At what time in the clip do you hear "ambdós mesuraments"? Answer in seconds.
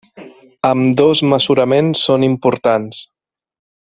0.69-2.01